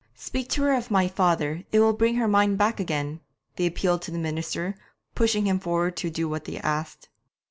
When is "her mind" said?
2.15-2.57